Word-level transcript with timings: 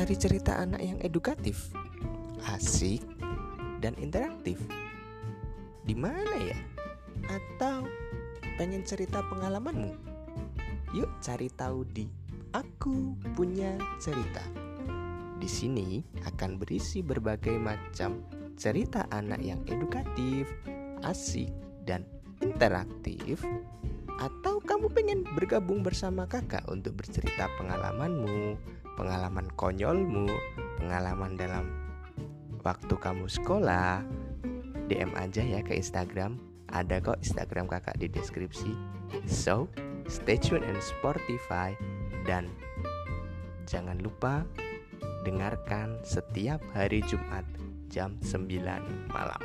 cari 0.00 0.16
cerita 0.16 0.56
anak 0.56 0.80
yang 0.80 0.96
edukatif, 1.04 1.76
asik, 2.56 3.04
dan 3.84 3.92
interaktif? 4.00 4.56
Di 5.84 5.92
mana 5.92 6.40
ya? 6.40 6.56
Atau 7.28 7.84
pengen 8.56 8.80
cerita 8.80 9.20
pengalamanmu? 9.28 9.92
Yuk 10.96 11.20
cari 11.20 11.52
tahu 11.52 11.84
di 11.84 12.08
Aku 12.56 13.12
Punya 13.36 13.76
Cerita. 14.00 14.40
Di 15.36 15.44
sini 15.44 16.00
akan 16.24 16.56
berisi 16.56 17.04
berbagai 17.04 17.60
macam 17.60 18.24
cerita 18.56 19.04
anak 19.12 19.44
yang 19.44 19.60
edukatif, 19.68 20.48
asik, 21.04 21.52
dan 21.84 22.08
interaktif 22.40 23.44
atau 24.20 24.60
kamu 24.60 24.92
pengen 24.92 25.20
bergabung 25.32 25.80
bersama 25.80 26.28
kakak 26.28 26.62
untuk 26.68 27.00
bercerita 27.00 27.48
pengalamanmu, 27.56 28.60
pengalaman 29.00 29.48
konyolmu, 29.56 30.28
pengalaman 30.76 31.40
dalam 31.40 31.64
waktu 32.60 32.94
kamu 33.00 33.24
sekolah, 33.24 34.04
DM 34.92 35.16
aja 35.16 35.40
ya 35.40 35.64
ke 35.64 35.72
Instagram. 35.72 36.36
Ada 36.70 37.02
kok 37.02 37.18
Instagram 37.24 37.66
kakak 37.66 37.98
di 37.98 38.06
deskripsi. 38.06 38.76
So, 39.26 39.66
stay 40.06 40.38
tune 40.38 40.62
in 40.62 40.78
Spotify 40.78 41.74
dan 42.28 42.46
jangan 43.66 43.98
lupa 43.98 44.46
dengarkan 45.24 45.98
setiap 46.06 46.62
hari 46.76 47.02
Jumat 47.08 47.42
jam 47.90 48.20
9 48.22 48.46
malam. 49.10 49.42